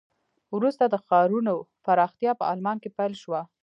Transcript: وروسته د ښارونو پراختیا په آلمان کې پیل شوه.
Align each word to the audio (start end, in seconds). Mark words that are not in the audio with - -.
وروسته 0.55 0.83
د 0.87 0.95
ښارونو 1.05 1.53
پراختیا 1.85 2.31
په 2.39 2.43
آلمان 2.51 2.77
کې 2.83 2.89
پیل 2.97 3.13
شوه. 3.21 3.41